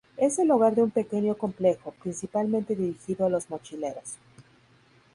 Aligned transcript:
Es 0.17 0.39
el 0.39 0.49
hogar 0.49 0.73
de 0.73 0.81
un 0.81 0.89
pequeño 0.89 1.35
complejo, 1.37 1.93
principalmente 2.01 2.75
dirigido 2.75 3.27
a 3.27 3.29
los 3.29 3.51
mochileros. 3.51 4.17